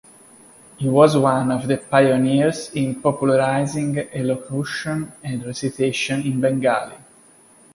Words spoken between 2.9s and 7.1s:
popularizing elocution and recitation in Bengali.